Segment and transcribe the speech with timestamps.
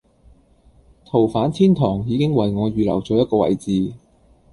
[1.05, 3.93] 逃犯天堂已經為我預留咗一個位置